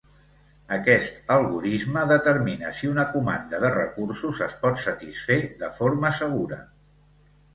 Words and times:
Aquest 0.77 1.19
algorisme 1.33 2.05
determina 2.11 2.71
si 2.79 2.89
una 2.93 3.05
comanda 3.11 3.59
de 3.65 3.71
recursos 3.77 4.41
es 4.47 4.57
pot 4.65 4.81
satisfer 4.85 5.39
de 5.61 5.69
forma 5.81 6.15
segura. 6.23 6.59